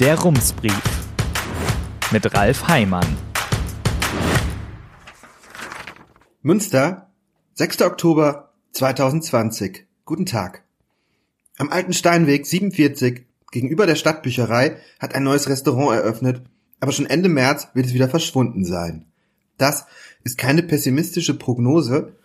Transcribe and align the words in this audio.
Der 0.00 0.18
Rumsbrief 0.18 0.80
mit 2.10 2.34
Ralf 2.34 2.68
Heimann. 2.68 3.18
Münster, 6.40 7.10
6. 7.52 7.82
Oktober 7.82 8.54
2020. 8.72 9.84
Guten 10.06 10.24
Tag. 10.24 10.64
Am 11.58 11.68
alten 11.68 11.92
Steinweg 11.92 12.46
47 12.46 13.26
gegenüber 13.50 13.84
der 13.84 13.94
Stadtbücherei 13.94 14.78
hat 14.98 15.14
ein 15.14 15.22
neues 15.22 15.50
Restaurant 15.50 15.94
eröffnet, 15.94 16.44
aber 16.80 16.92
schon 16.92 17.04
Ende 17.04 17.28
März 17.28 17.68
wird 17.74 17.84
es 17.84 17.92
wieder 17.92 18.08
verschwunden 18.08 18.64
sein. 18.64 19.04
Das 19.58 19.84
ist 20.24 20.38
keine 20.38 20.62
pessimistische 20.62 21.36
Prognose, 21.36 22.16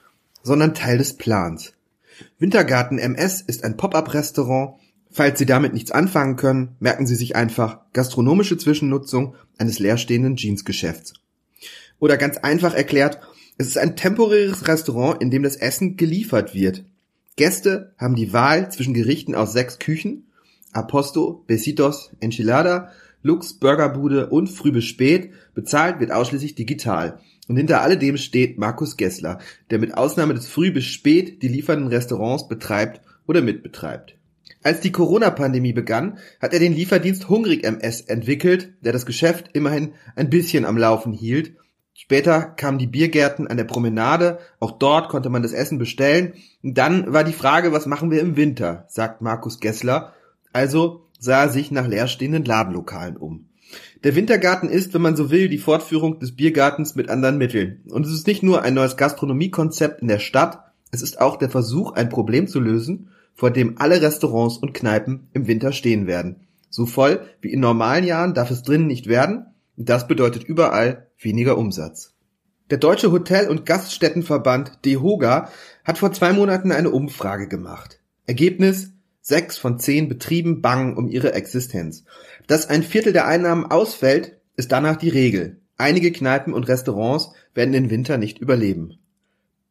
sondern 0.44 0.76
Teil 0.76 0.98
des 0.98 1.18
Plans. 1.18 1.74
Wintergarten 2.40 3.00
MS 3.00 3.42
ist 3.42 3.66
ein 3.66 3.76
Pop-up-Restaurant. 3.76 4.80
Falls 5.16 5.40
Sie 5.40 5.46
damit 5.46 5.72
nichts 5.72 5.92
anfangen 5.92 6.36
können, 6.36 6.76
merken 6.82 7.08
Sie 7.08 7.16
sich 7.16 7.38
einfach 7.38 7.80
gastronomische 7.94 8.58
Zwischennutzung 8.58 9.36
eines 9.58 9.80
leerstehenden 9.80 10.36
Jeansgeschäfts. 10.36 11.14
Oder 12.00 12.18
ganz 12.18 12.36
einfach 12.36 12.74
erklärt, 12.74 13.22
es 13.58 13.68
ist 13.68 13.78
ein 13.78 13.96
temporäres 13.96 14.68
Restaurant, 14.68 15.22
in 15.22 15.32
dem 15.32 15.42
das 15.42 15.56
Essen 15.56 15.96
geliefert 15.96 16.54
wird. 16.54 16.84
Gäste 17.38 17.94
haben 17.98 18.16
die 18.16 18.34
Wahl 18.34 18.70
zwischen 18.74 18.94
Gerichten 18.94 19.36
aus 19.36 19.54
sechs 19.54 19.80
Küchen, 19.80 20.28
Aposto, 20.74 21.46
Besitos, 21.48 22.12
Enchilada, 22.20 22.92
Lux, 23.24 23.54
Burgerbude 23.54 24.28
und 24.28 24.48
Früh 24.50 24.74
bis 24.74 24.84
spät. 24.84 25.32
Bezahlt 25.54 26.02
wird 26.02 26.12
ausschließlich 26.12 26.56
digital. 26.56 27.22
Und 27.48 27.56
hinter 27.56 27.82
alledem 27.82 28.18
steht 28.18 28.58
Markus 28.58 28.98
Gessler, 28.98 29.40
der 29.72 29.80
mit 29.80 29.94
Ausnahme 29.94 30.34
des 30.34 30.48
Früh 30.48 30.72
bis 30.72 30.84
spät 30.84 31.42
die 31.42 31.48
liefernden 31.48 31.88
Restaurants 31.88 32.50
betreibt 32.50 33.00
oder 33.28 33.42
mitbetreibt. 33.42 34.18
Als 34.66 34.80
die 34.80 34.92
Corona-Pandemie 34.92 35.74
begann, 35.74 36.18
hat 36.42 36.54
er 36.54 36.60
den 36.60 36.74
Lieferdienst 36.74 37.30
Hungrig 37.30 37.64
MS 37.64 38.02
entwickelt, 38.02 38.74
der 38.82 38.94
das 38.94 39.06
Geschäft 39.06 39.52
immerhin 39.54 39.94
ein 40.16 40.32
bisschen 40.32 40.66
am 40.66 40.76
Laufen 40.76 41.14
hielt. 41.14 41.54
Später 41.94 42.42
kamen 42.42 42.80
die 42.80 42.88
Biergärten 42.88 43.46
an 43.46 43.58
der 43.58 43.66
Promenade, 43.66 44.40
auch 44.60 44.72
dort 44.72 45.10
konnte 45.10 45.30
man 45.30 45.44
das 45.44 45.54
Essen 45.54 45.78
bestellen. 45.78 46.34
Und 46.64 46.80
dann 46.80 47.14
war 47.14 47.24
die 47.24 47.32
Frage, 47.32 47.74
was 47.74 47.86
machen 47.86 48.10
wir 48.10 48.22
im 48.22 48.38
Winter, 48.38 48.86
sagt 48.90 49.22
Markus 49.22 49.60
Gessler. 49.60 50.14
Also 50.52 51.04
sah 51.20 51.44
er 51.44 51.50
sich 51.50 51.70
nach 51.70 51.86
leerstehenden 51.86 52.44
Ladenlokalen 52.44 53.18
um. 53.18 53.50
Der 54.04 54.16
Wintergarten 54.16 54.70
ist, 54.70 54.96
wenn 54.96 55.02
man 55.04 55.16
so 55.16 55.30
will, 55.30 55.48
die 55.48 55.60
Fortführung 55.60 56.18
des 56.18 56.36
Biergartens 56.36 56.96
mit 56.96 57.12
anderen 57.12 57.38
Mitteln. 57.38 57.84
Und 57.92 58.08
es 58.08 58.12
ist 58.12 58.26
nicht 58.26 58.42
nur 58.42 58.64
ein 58.64 58.74
neues 58.74 58.98
Gastronomiekonzept 58.98 60.02
in 60.02 60.08
der 60.08 60.18
Stadt, 60.18 60.64
es 60.92 61.04
ist 61.04 61.22
auch 61.22 61.36
der 61.36 61.50
Versuch, 61.50 61.92
ein 61.92 62.10
Problem 62.10 62.48
zu 62.48 62.60
lösen, 62.60 63.10
vor 63.36 63.52
dem 63.52 63.76
alle 63.78 64.02
Restaurants 64.02 64.58
und 64.58 64.74
Kneipen 64.74 65.30
im 65.34 65.48
Winter 65.48 65.72
stehen 65.72 66.08
werden. 66.08 66.48
So 66.70 66.86
voll 66.86 67.22
wie 67.42 67.52
in 67.52 67.60
normalen 67.60 68.06
Jahren 68.06 68.34
darf 68.34 68.50
es 68.50 68.64
drinnen 68.64 68.88
nicht 68.88 69.08
werden, 69.08 69.46
und 69.78 69.90
das 69.90 70.08
bedeutet 70.08 70.44
überall 70.44 71.08
weniger 71.20 71.58
Umsatz. 71.58 72.14
Der 72.72 72.78
Deutsche 72.80 73.12
Hotel- 73.12 73.50
und 73.50 73.66
Gaststättenverband 73.66 74.80
DEHOGA 74.86 75.50
hat 75.84 75.98
vor 75.98 76.12
zwei 76.14 76.34
Monaten 76.34 76.72
eine 76.72 76.90
Umfrage 76.90 77.48
gemacht. 77.48 78.00
Ergebnis 78.26 78.92
Sechs 79.28 79.58
von 79.58 79.80
zehn 79.80 80.08
Betrieben 80.08 80.62
bangen 80.62 80.96
um 80.96 81.08
ihre 81.08 81.34
Existenz. 81.34 82.04
Dass 82.46 82.70
ein 82.70 82.84
Viertel 82.84 83.12
der 83.12 83.26
Einnahmen 83.26 83.66
ausfällt, 83.66 84.38
ist 84.56 84.72
danach 84.72 84.98
die 84.98 85.10
Regel. 85.10 85.62
Einige 85.78 86.12
Kneipen 86.12 86.54
und 86.54 86.68
Restaurants 86.68 87.32
werden 87.56 87.72
den 87.72 87.90
Winter 87.90 88.20
nicht 88.20 88.38
überleben. 88.38 89.00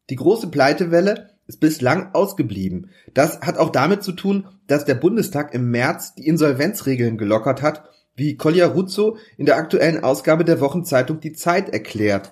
Die 0.09 0.17
große 0.17 0.47
Pleitewelle 0.47 1.34
ist 1.47 1.59
bislang 1.59 2.13
ausgeblieben. 2.13 2.89
Das 3.13 3.41
hat 3.41 3.57
auch 3.57 3.69
damit 3.69 4.03
zu 4.03 4.11
tun, 4.11 4.47
dass 4.67 4.85
der 4.85 4.95
Bundestag 4.95 5.53
im 5.53 5.69
März 5.71 6.15
die 6.15 6.27
Insolvenzregeln 6.27 7.17
gelockert 7.17 7.61
hat, 7.61 7.89
wie 8.15 8.37
Kolja 8.37 8.67
Ruzzo 8.67 9.17
in 9.37 9.45
der 9.45 9.57
aktuellen 9.57 10.03
Ausgabe 10.03 10.45
der 10.45 10.61
Wochenzeitung 10.61 11.19
Die 11.19 11.33
Zeit 11.33 11.69
erklärt. 11.69 12.31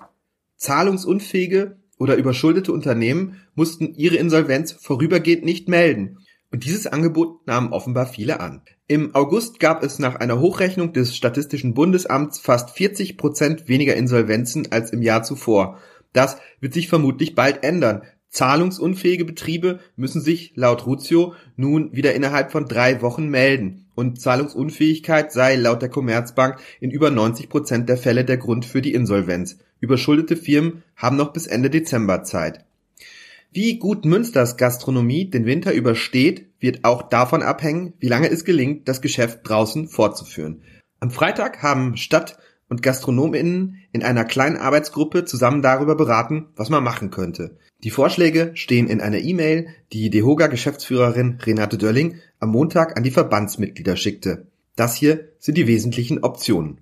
Zahlungsunfähige 0.56 1.76
oder 1.98 2.16
überschuldete 2.16 2.72
Unternehmen 2.72 3.40
mussten 3.54 3.94
ihre 3.94 4.16
Insolvenz 4.16 4.72
vorübergehend 4.72 5.44
nicht 5.44 5.68
melden 5.68 6.18
und 6.54 6.64
dieses 6.64 6.86
Angebot 6.86 7.46
nahmen 7.48 7.72
offenbar 7.72 8.06
viele 8.06 8.38
an. 8.38 8.62
Im 8.86 9.14
August 9.14 9.58
gab 9.58 9.82
es 9.82 9.98
nach 9.98 10.14
einer 10.14 10.38
Hochrechnung 10.38 10.92
des 10.92 11.16
Statistischen 11.16 11.74
Bundesamts 11.74 12.38
fast 12.38 12.70
40 12.70 13.16
Prozent 13.16 13.68
weniger 13.68 13.96
Insolvenzen 13.96 14.70
als 14.70 14.90
im 14.90 15.02
Jahr 15.02 15.24
zuvor. 15.24 15.78
Das 16.12 16.36
wird 16.60 16.72
sich 16.72 16.88
vermutlich 16.88 17.34
bald 17.34 17.64
ändern. 17.64 18.02
Zahlungsunfähige 18.34 19.24
Betriebe 19.24 19.78
müssen 19.94 20.20
sich 20.20 20.52
laut 20.56 20.86
Ruzio 20.86 21.34
nun 21.56 21.94
wieder 21.94 22.14
innerhalb 22.14 22.50
von 22.50 22.66
drei 22.66 23.00
Wochen 23.00 23.28
melden. 23.28 23.86
Und 23.94 24.20
Zahlungsunfähigkeit 24.20 25.32
sei 25.32 25.54
laut 25.54 25.82
der 25.82 25.88
Commerzbank 25.88 26.58
in 26.80 26.90
über 26.90 27.10
90 27.10 27.48
Prozent 27.48 27.88
der 27.88 27.96
Fälle 27.96 28.24
der 28.24 28.36
Grund 28.36 28.66
für 28.66 28.82
die 28.82 28.92
Insolvenz. 28.92 29.58
Überschuldete 29.78 30.36
Firmen 30.36 30.82
haben 30.96 31.16
noch 31.16 31.32
bis 31.32 31.46
Ende 31.46 31.70
Dezember 31.70 32.24
Zeit. 32.24 32.64
Wie 33.52 33.78
gut 33.78 34.04
Münsters 34.04 34.56
Gastronomie 34.56 35.30
den 35.30 35.46
Winter 35.46 35.72
übersteht, 35.72 36.46
wird 36.58 36.84
auch 36.84 37.02
davon 37.02 37.40
abhängen, 37.40 37.92
wie 38.00 38.08
lange 38.08 38.28
es 38.28 38.44
gelingt, 38.44 38.88
das 38.88 39.00
Geschäft 39.00 39.40
draußen 39.44 39.86
fortzuführen. 39.86 40.62
Am 40.98 41.12
Freitag 41.12 41.62
haben 41.62 41.96
Stadt- 41.96 42.36
und 42.68 42.82
Gastronominnen 42.82 43.84
in 43.92 44.02
einer 44.02 44.24
kleinen 44.24 44.56
Arbeitsgruppe 44.56 45.24
zusammen 45.24 45.62
darüber 45.62 45.94
beraten, 45.94 46.46
was 46.56 46.70
man 46.70 46.82
machen 46.82 47.10
könnte. 47.10 47.56
Die 47.84 47.90
Vorschläge 47.90 48.52
stehen 48.54 48.88
in 48.88 49.02
einer 49.02 49.18
E-Mail, 49.18 49.68
die 49.92 50.08
DEHOGA-Geschäftsführerin 50.08 51.38
Renate 51.44 51.76
Dölling 51.76 52.16
am 52.40 52.48
Montag 52.48 52.96
an 52.96 53.02
die 53.02 53.10
Verbandsmitglieder 53.10 53.96
schickte. 53.96 54.46
Das 54.74 54.96
hier 54.96 55.28
sind 55.38 55.58
die 55.58 55.66
wesentlichen 55.66 56.24
Optionen. 56.24 56.80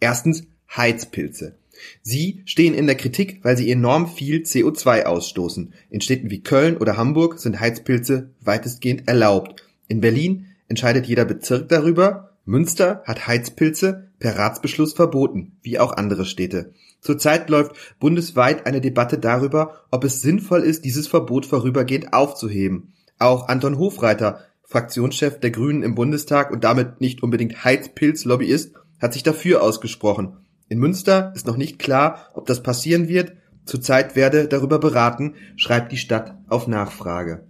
Erstens 0.00 0.44
Heizpilze. 0.76 1.56
Sie 2.02 2.42
stehen 2.44 2.74
in 2.74 2.86
der 2.86 2.96
Kritik, 2.96 3.40
weil 3.42 3.56
sie 3.56 3.70
enorm 3.70 4.06
viel 4.06 4.42
CO2 4.42 5.04
ausstoßen. 5.04 5.72
In 5.88 6.02
Städten 6.02 6.28
wie 6.28 6.42
Köln 6.42 6.76
oder 6.76 6.98
Hamburg 6.98 7.38
sind 7.38 7.58
Heizpilze 7.58 8.34
weitestgehend 8.42 9.08
erlaubt. 9.08 9.64
In 9.88 10.02
Berlin 10.02 10.48
entscheidet 10.68 11.06
jeder 11.06 11.24
Bezirk 11.24 11.70
darüber. 11.70 12.36
Münster 12.44 13.02
hat 13.06 13.26
Heizpilze 13.26 14.10
per 14.18 14.36
Ratsbeschluss 14.36 14.92
verboten, 14.92 15.56
wie 15.62 15.78
auch 15.78 15.92
andere 15.92 16.26
Städte. 16.26 16.74
Zurzeit 17.00 17.48
läuft 17.48 17.72
bundesweit 18.00 18.66
eine 18.66 18.80
Debatte 18.80 19.18
darüber, 19.18 19.84
ob 19.90 20.04
es 20.04 20.20
sinnvoll 20.20 20.62
ist, 20.62 20.84
dieses 20.84 21.06
Verbot 21.06 21.46
vorübergehend 21.46 22.12
aufzuheben. 22.12 22.92
Auch 23.18 23.48
Anton 23.48 23.78
Hofreiter, 23.78 24.40
Fraktionschef 24.64 25.40
der 25.40 25.50
Grünen 25.50 25.82
im 25.82 25.94
Bundestag 25.94 26.50
und 26.50 26.64
damit 26.64 27.00
nicht 27.00 27.22
unbedingt 27.22 27.64
Heizpilz-Lobbyist, 27.64 28.74
hat 29.00 29.12
sich 29.12 29.22
dafür 29.22 29.62
ausgesprochen. 29.62 30.36
In 30.68 30.78
Münster 30.78 31.32
ist 31.34 31.46
noch 31.46 31.56
nicht 31.56 31.78
klar, 31.78 32.28
ob 32.34 32.46
das 32.46 32.62
passieren 32.62 33.08
wird. 33.08 33.32
Zurzeit 33.64 34.16
werde 34.16 34.48
darüber 34.48 34.78
beraten, 34.78 35.34
schreibt 35.56 35.92
die 35.92 35.96
Stadt 35.96 36.34
auf 36.48 36.66
Nachfrage. 36.66 37.46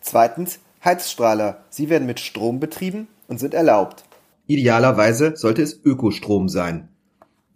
Zweitens 0.00 0.60
Heizstrahler. 0.84 1.64
Sie 1.68 1.90
werden 1.90 2.06
mit 2.06 2.20
Strom 2.20 2.60
betrieben 2.60 3.08
und 3.26 3.40
sind 3.40 3.54
erlaubt. 3.54 4.04
Idealerweise 4.46 5.36
sollte 5.36 5.62
es 5.62 5.80
Ökostrom 5.84 6.48
sein. 6.48 6.88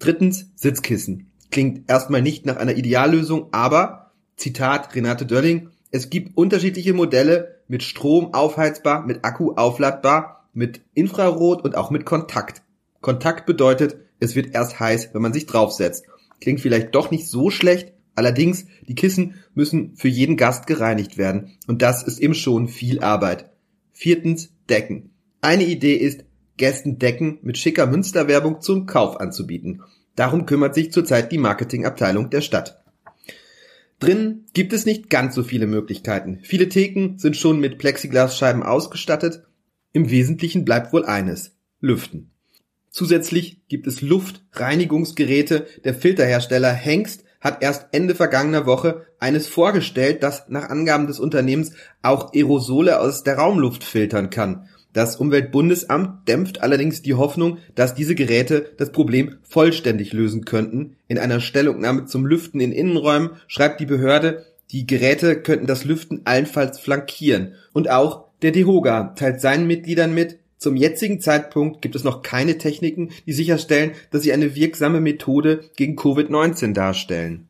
Drittens 0.00 0.50
Sitzkissen. 0.56 1.30
Klingt 1.50 1.90
erstmal 1.90 2.22
nicht 2.22 2.46
nach 2.46 2.56
einer 2.56 2.74
Ideallösung, 2.74 3.48
aber, 3.52 4.12
Zitat 4.36 4.94
Renate 4.94 5.26
Dölling, 5.26 5.68
es 5.90 6.08
gibt 6.08 6.36
unterschiedliche 6.38 6.94
Modelle 6.94 7.60
mit 7.68 7.82
Strom 7.82 8.32
aufheizbar, 8.32 9.06
mit 9.06 9.24
Akku 9.24 9.52
aufladbar, 9.52 10.48
mit 10.54 10.80
Infrarot 10.94 11.62
und 11.62 11.76
auch 11.76 11.90
mit 11.90 12.06
Kontakt. 12.06 12.62
Kontakt 13.02 13.44
bedeutet, 13.44 13.96
es 14.20 14.34
wird 14.34 14.54
erst 14.54 14.80
heiß, 14.80 15.10
wenn 15.12 15.20
man 15.20 15.34
sich 15.34 15.44
draufsetzt. 15.44 16.06
Klingt 16.40 16.60
vielleicht 16.60 16.94
doch 16.94 17.10
nicht 17.10 17.28
so 17.28 17.50
schlecht, 17.50 17.92
allerdings, 18.14 18.64
die 18.88 18.94
Kissen 18.94 19.34
müssen 19.54 19.96
für 19.96 20.08
jeden 20.08 20.38
Gast 20.38 20.66
gereinigt 20.66 21.18
werden 21.18 21.58
und 21.66 21.82
das 21.82 22.02
ist 22.02 22.20
eben 22.20 22.34
schon 22.34 22.68
viel 22.68 23.00
Arbeit. 23.00 23.50
Viertens, 23.92 24.50
Decken. 24.70 25.10
Eine 25.42 25.64
Idee 25.64 25.94
ist, 25.94 26.24
Gästen 26.60 26.98
Decken 26.98 27.38
mit 27.42 27.56
schicker 27.56 27.86
Münsterwerbung 27.86 28.60
zum 28.60 28.84
Kauf 28.84 29.18
anzubieten. 29.18 29.82
Darum 30.14 30.44
kümmert 30.44 30.74
sich 30.74 30.92
zurzeit 30.92 31.32
die 31.32 31.38
Marketingabteilung 31.38 32.28
der 32.28 32.42
Stadt. 32.42 32.84
Drinnen 33.98 34.44
gibt 34.52 34.74
es 34.74 34.84
nicht 34.84 35.08
ganz 35.08 35.34
so 35.34 35.42
viele 35.42 35.66
Möglichkeiten. 35.66 36.40
Viele 36.42 36.68
Theken 36.68 37.18
sind 37.18 37.36
schon 37.36 37.60
mit 37.60 37.78
Plexiglasscheiben 37.78 38.62
ausgestattet. 38.62 39.42
Im 39.92 40.10
Wesentlichen 40.10 40.66
bleibt 40.66 40.92
wohl 40.92 41.06
eines. 41.06 41.56
Lüften. 41.80 42.30
Zusätzlich 42.90 43.66
gibt 43.68 43.86
es 43.86 44.02
Luftreinigungsgeräte. 44.02 45.66
Der 45.84 45.94
Filterhersteller 45.94 46.72
Hengst 46.72 47.24
hat 47.40 47.62
erst 47.62 47.86
Ende 47.92 48.14
vergangener 48.14 48.66
Woche 48.66 49.06
eines 49.18 49.46
vorgestellt, 49.46 50.22
das 50.22 50.44
nach 50.48 50.68
Angaben 50.68 51.06
des 51.06 51.20
Unternehmens 51.20 51.72
auch 52.02 52.34
Aerosole 52.34 53.00
aus 53.00 53.22
der 53.22 53.38
Raumluft 53.38 53.82
filtern 53.82 54.28
kann. 54.28 54.68
Das 54.92 55.16
Umweltbundesamt 55.16 56.28
dämpft 56.28 56.62
allerdings 56.62 57.02
die 57.02 57.14
Hoffnung, 57.14 57.58
dass 57.76 57.94
diese 57.94 58.16
Geräte 58.16 58.72
das 58.76 58.90
Problem 58.90 59.36
vollständig 59.42 60.12
lösen 60.12 60.44
könnten. 60.44 60.96
In 61.06 61.18
einer 61.18 61.40
Stellungnahme 61.40 62.06
zum 62.06 62.26
Lüften 62.26 62.60
in 62.60 62.72
Innenräumen 62.72 63.30
schreibt 63.46 63.80
die 63.80 63.86
Behörde, 63.86 64.46
die 64.72 64.86
Geräte 64.86 65.40
könnten 65.40 65.66
das 65.66 65.84
Lüften 65.84 66.22
allenfalls 66.24 66.80
flankieren. 66.80 67.54
Und 67.72 67.88
auch 67.88 68.24
der 68.42 68.52
DEHOGA 68.52 69.14
teilt 69.16 69.40
seinen 69.40 69.66
Mitgliedern 69.66 70.14
mit, 70.14 70.38
Zum 70.60 70.76
jetzigen 70.76 71.22
Zeitpunkt 71.22 71.80
gibt 71.80 71.96
es 71.96 72.04
noch 72.04 72.20
keine 72.20 72.58
Techniken, 72.58 73.12
die 73.24 73.32
sicherstellen, 73.32 73.92
dass 74.10 74.22
sie 74.22 74.32
eine 74.34 74.54
wirksame 74.54 75.00
Methode 75.00 75.64
gegen 75.74 75.96
Covid-19 75.96 76.74
darstellen. 76.74 77.48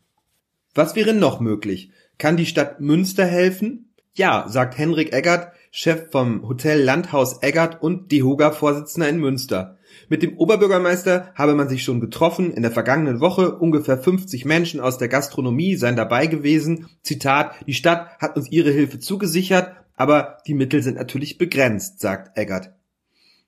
Was 0.76 0.94
wäre 0.94 1.12
noch 1.12 1.40
möglich? 1.40 1.90
Kann 2.18 2.36
die 2.36 2.46
Stadt 2.46 2.80
Münster 2.80 3.26
helfen? 3.26 3.89
Ja, 4.14 4.46
sagt 4.48 4.76
Henrik 4.76 5.12
Eggert, 5.12 5.52
Chef 5.70 6.10
vom 6.10 6.48
Hotel 6.48 6.82
Landhaus 6.82 7.44
Eggert 7.44 7.80
und 7.80 8.10
DEHOGA-Vorsitzender 8.10 9.08
in 9.08 9.18
Münster. 9.18 9.78
Mit 10.08 10.24
dem 10.24 10.36
Oberbürgermeister 10.36 11.32
habe 11.36 11.54
man 11.54 11.68
sich 11.68 11.84
schon 11.84 12.00
getroffen. 12.00 12.52
In 12.52 12.62
der 12.62 12.72
vergangenen 12.72 13.20
Woche 13.20 13.56
ungefähr 13.56 13.96
50 13.96 14.44
Menschen 14.44 14.80
aus 14.80 14.98
der 14.98 15.06
Gastronomie 15.06 15.76
seien 15.76 15.94
dabei 15.94 16.26
gewesen. 16.26 16.88
Zitat, 17.02 17.54
die 17.68 17.72
Stadt 17.74 18.18
hat 18.18 18.36
uns 18.36 18.50
ihre 18.50 18.72
Hilfe 18.72 18.98
zugesichert, 18.98 19.76
aber 19.94 20.38
die 20.44 20.54
Mittel 20.54 20.82
sind 20.82 20.96
natürlich 20.96 21.38
begrenzt, 21.38 22.00
sagt 22.00 22.36
Eggert. 22.36 22.74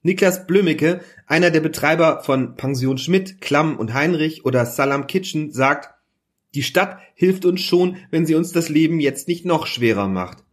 Niklas 0.02 0.46
Blömicke, 0.46 1.00
einer 1.26 1.50
der 1.50 1.60
Betreiber 1.60 2.22
von 2.22 2.54
Pension 2.54 2.98
Schmidt, 2.98 3.40
Klamm 3.40 3.78
und 3.78 3.94
Heinrich 3.94 4.44
oder 4.44 4.64
Salam 4.64 5.08
Kitchen, 5.08 5.50
sagt, 5.50 5.92
die 6.54 6.62
Stadt 6.62 6.98
hilft 7.14 7.44
uns 7.46 7.62
schon, 7.62 7.96
wenn 8.12 8.26
sie 8.26 8.36
uns 8.36 8.52
das 8.52 8.68
Leben 8.68 9.00
jetzt 9.00 9.26
nicht 9.26 9.44
noch 9.44 9.66
schwerer 9.66 10.06
macht. 10.06 10.44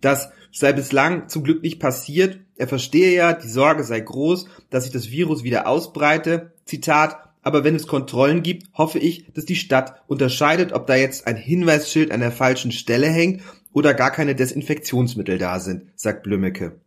Das 0.00 0.30
sei 0.52 0.72
bislang 0.72 1.28
zum 1.28 1.44
Glück 1.44 1.62
nicht 1.62 1.78
passiert. 1.78 2.38
Er 2.56 2.68
verstehe 2.68 3.14
ja, 3.14 3.32
die 3.32 3.48
Sorge 3.48 3.84
sei 3.84 4.00
groß, 4.00 4.46
dass 4.70 4.84
sich 4.84 4.92
das 4.92 5.10
Virus 5.10 5.44
wieder 5.44 5.66
ausbreite. 5.66 6.52
Zitat, 6.64 7.16
aber 7.42 7.62
wenn 7.62 7.76
es 7.76 7.86
Kontrollen 7.86 8.42
gibt, 8.42 8.66
hoffe 8.74 8.98
ich, 8.98 9.26
dass 9.34 9.44
die 9.44 9.56
Stadt 9.56 10.02
unterscheidet, 10.08 10.72
ob 10.72 10.86
da 10.86 10.96
jetzt 10.96 11.26
ein 11.26 11.36
Hinweisschild 11.36 12.10
an 12.10 12.20
der 12.20 12.32
falschen 12.32 12.72
Stelle 12.72 13.08
hängt 13.08 13.42
oder 13.72 13.94
gar 13.94 14.10
keine 14.10 14.34
Desinfektionsmittel 14.34 15.38
da 15.38 15.60
sind, 15.60 15.82
sagt 15.94 16.22
Blümecke. 16.22 16.80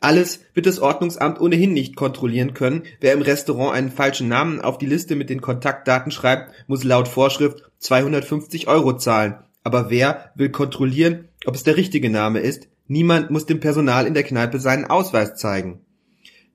Alles 0.00 0.40
wird 0.54 0.66
das 0.66 0.78
Ordnungsamt 0.78 1.40
ohnehin 1.40 1.72
nicht 1.72 1.96
kontrollieren 1.96 2.54
können. 2.54 2.82
Wer 3.00 3.14
im 3.14 3.22
Restaurant 3.22 3.74
einen 3.74 3.90
falschen 3.90 4.28
Namen 4.28 4.60
auf 4.60 4.78
die 4.78 4.86
Liste 4.86 5.16
mit 5.16 5.30
den 5.30 5.40
Kontaktdaten 5.40 6.12
schreibt, 6.12 6.52
muss 6.68 6.84
laut 6.84 7.08
Vorschrift 7.08 7.62
250 7.78 8.68
Euro 8.68 8.96
zahlen. 8.96 9.36
Aber 9.64 9.90
wer 9.90 10.32
will 10.36 10.50
kontrollieren, 10.50 11.27
ob 11.48 11.54
es 11.54 11.62
der 11.62 11.78
richtige 11.78 12.10
Name 12.10 12.40
ist? 12.40 12.68
Niemand 12.88 13.30
muss 13.30 13.46
dem 13.46 13.58
Personal 13.58 14.06
in 14.06 14.12
der 14.12 14.22
Kneipe 14.22 14.60
seinen 14.60 14.84
Ausweis 14.84 15.36
zeigen. 15.36 15.80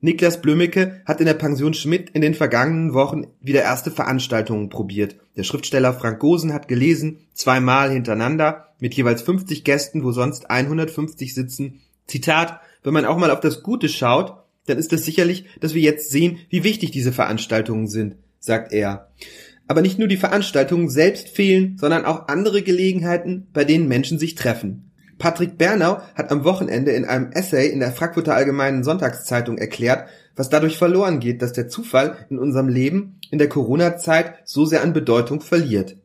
Niklas 0.00 0.40
Blümicke 0.40 1.02
hat 1.04 1.18
in 1.18 1.26
der 1.26 1.34
Pension 1.34 1.74
Schmidt 1.74 2.10
in 2.10 2.22
den 2.22 2.34
vergangenen 2.34 2.94
Wochen 2.94 3.26
wieder 3.40 3.62
erste 3.62 3.90
Veranstaltungen 3.90 4.68
probiert. 4.68 5.16
Der 5.36 5.42
Schriftsteller 5.42 5.94
Frank 5.94 6.20
Gosen 6.20 6.52
hat 6.52 6.68
gelesen, 6.68 7.26
zweimal 7.32 7.90
hintereinander, 7.90 8.68
mit 8.78 8.94
jeweils 8.94 9.22
50 9.22 9.64
Gästen, 9.64 10.04
wo 10.04 10.12
sonst 10.12 10.48
150 10.48 11.34
sitzen. 11.34 11.80
Zitat, 12.06 12.60
wenn 12.84 12.94
man 12.94 13.04
auch 13.04 13.18
mal 13.18 13.32
auf 13.32 13.40
das 13.40 13.64
Gute 13.64 13.88
schaut, 13.88 14.44
dann 14.66 14.78
ist 14.78 14.92
es 14.92 15.04
sicherlich, 15.04 15.46
dass 15.58 15.74
wir 15.74 15.82
jetzt 15.82 16.10
sehen, 16.10 16.38
wie 16.50 16.62
wichtig 16.62 16.92
diese 16.92 17.10
Veranstaltungen 17.10 17.88
sind, 17.88 18.14
sagt 18.38 18.72
er. 18.72 19.08
Aber 19.66 19.80
nicht 19.80 19.98
nur 19.98 20.06
die 20.06 20.18
Veranstaltungen 20.18 20.88
selbst 20.88 21.30
fehlen, 21.30 21.78
sondern 21.78 22.04
auch 22.04 22.28
andere 22.28 22.62
Gelegenheiten, 22.62 23.48
bei 23.52 23.64
denen 23.64 23.88
Menschen 23.88 24.20
sich 24.20 24.34
treffen. 24.34 24.83
Patrick 25.18 25.58
Bernau 25.58 26.00
hat 26.14 26.30
am 26.30 26.44
Wochenende 26.44 26.92
in 26.92 27.04
einem 27.04 27.32
Essay 27.32 27.68
in 27.68 27.80
der 27.80 27.92
Frankfurter 27.92 28.34
Allgemeinen 28.34 28.84
Sonntagszeitung 28.84 29.58
erklärt, 29.58 30.08
was 30.36 30.48
dadurch 30.48 30.76
verloren 30.76 31.20
geht, 31.20 31.42
dass 31.42 31.52
der 31.52 31.68
Zufall 31.68 32.16
in 32.30 32.38
unserem 32.38 32.68
Leben 32.68 33.20
in 33.30 33.38
der 33.38 33.48
Corona-Zeit 33.48 34.34
so 34.44 34.64
sehr 34.64 34.82
an 34.82 34.92
Bedeutung 34.92 35.40
verliert. 35.40 35.96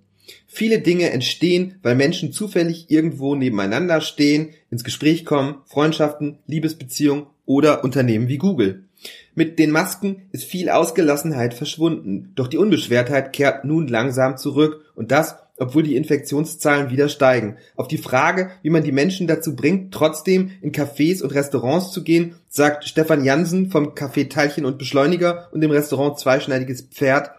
Viele 0.48 0.80
Dinge 0.80 1.12
entstehen, 1.12 1.76
weil 1.82 1.96
Menschen 1.96 2.32
zufällig 2.32 2.90
irgendwo 2.90 3.36
nebeneinander 3.36 4.02
stehen, 4.02 4.50
ins 4.70 4.84
Gespräch 4.84 5.26
kommen, 5.26 5.56
Freundschaften, 5.66 6.40
Liebesbeziehungen 6.48 7.28
oder 7.46 7.84
Unternehmen 7.84 8.28
wie 8.28 8.38
Google. 8.38 8.84
Mit 9.34 9.58
den 9.58 9.72
Masken 9.72 10.24
ist 10.32 10.44
viel 10.44 10.70
Ausgelassenheit 10.70 11.54
verschwunden, 11.54 12.32
doch 12.36 12.48
die 12.48 12.58
Unbeschwertheit 12.58 13.32
kehrt 13.32 13.64
nun 13.64 13.88
langsam 13.88 14.38
zurück 14.38 14.86
und 14.96 15.12
das, 15.12 15.38
obwohl 15.60 15.84
die 15.84 15.96
Infektionszahlen 15.96 16.90
wieder 16.90 17.10
steigen. 17.10 17.58
Auf 17.76 17.88
die 17.88 17.98
Frage, 17.98 18.52
wie 18.62 18.70
man 18.70 18.84
die 18.84 18.92
Menschen 18.92 19.28
dazu 19.28 19.56
bringt, 19.56 19.94
trotzdem 19.94 20.52
in 20.62 20.72
Cafés 20.72 21.22
und 21.22 21.34
Restaurants 21.34 21.92
zu 21.92 22.04
gehen, 22.04 22.36
sagt 22.48 22.86
Stefan 22.86 23.24
Jansen 23.24 23.70
vom 23.70 23.90
Café 23.90 24.30
Teilchen 24.30 24.66
und 24.66 24.78
Beschleuniger 24.78 25.50
und 25.52 25.62
dem 25.62 25.72
Restaurant 25.72 26.18
Zweischneidiges 26.20 26.82
Pferd. 26.82 27.32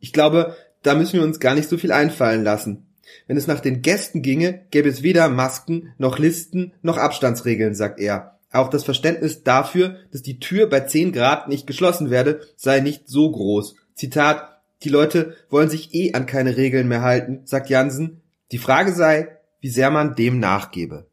Ich 0.00 0.12
glaube, 0.12 0.56
da 0.82 0.94
müssen 0.94 1.18
wir 1.18 1.24
uns 1.24 1.40
gar 1.40 1.54
nicht 1.54 1.68
so 1.68 1.78
viel 1.78 1.92
einfallen 1.92 2.44
lassen. 2.44 2.86
Wenn 3.26 3.36
es 3.36 3.46
nach 3.46 3.60
den 3.60 3.82
Gästen 3.82 4.22
ginge, 4.22 4.62
gäbe 4.70 4.88
es 4.88 5.02
weder 5.02 5.28
Masken, 5.28 5.92
noch 5.98 6.18
Listen, 6.18 6.72
noch 6.82 6.96
Abstandsregeln, 6.96 7.74
sagt 7.74 8.00
er. 8.00 8.38
Auch 8.52 8.68
das 8.68 8.84
Verständnis 8.84 9.42
dafür, 9.42 9.96
dass 10.12 10.22
die 10.22 10.38
Tür 10.38 10.68
bei 10.68 10.80
10 10.80 11.12
Grad 11.12 11.48
nicht 11.48 11.66
geschlossen 11.66 12.10
werde, 12.10 12.40
sei 12.56 12.80
nicht 12.80 13.08
so 13.08 13.30
groß. 13.30 13.76
Zitat, 13.94 14.55
die 14.82 14.88
Leute 14.88 15.36
wollen 15.48 15.70
sich 15.70 15.94
eh 15.94 16.12
an 16.12 16.26
keine 16.26 16.56
Regeln 16.56 16.88
mehr 16.88 17.02
halten, 17.02 17.40
sagt 17.44 17.70
Jansen. 17.70 18.22
Die 18.52 18.58
Frage 18.58 18.92
sei, 18.92 19.28
wie 19.60 19.70
sehr 19.70 19.90
man 19.90 20.14
dem 20.14 20.38
nachgebe. 20.38 21.08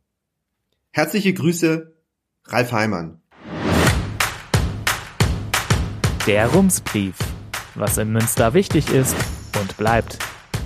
Herzliche 0.92 1.34
Grüße, 1.34 1.96
Ralf 2.46 2.72
Heimann. 2.72 3.22
Der 6.28 6.48
Rumsbrief. 6.48 7.16
Was 7.76 7.98
in 7.98 8.12
Münster 8.12 8.54
wichtig 8.54 8.94
ist 8.94 9.16
und 9.60 9.78
bleibt. 9.78 10.20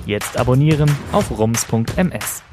Jetzt 0.05 0.37
abonnieren 0.37 0.91
auf 1.11 1.31
rums.ms. 1.37 2.43